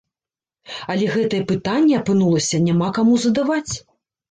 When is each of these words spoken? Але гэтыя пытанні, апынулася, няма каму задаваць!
Але 0.93 1.09
гэтыя 1.17 1.43
пытанні, 1.51 1.95
апынулася, 2.01 2.63
няма 2.71 2.91
каму 2.99 3.23
задаваць! 3.29 3.71